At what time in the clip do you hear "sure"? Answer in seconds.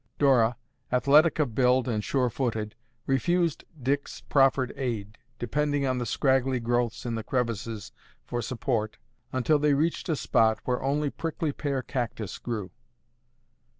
2.03-2.31